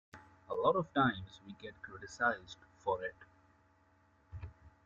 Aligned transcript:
A 0.49 0.55
lot 0.55 0.75
of 0.75 0.91
times 0.95 1.41
we 1.45 1.53
get 1.61 1.79
criticised 1.83 2.57
for 2.79 3.03
it. 3.03 3.13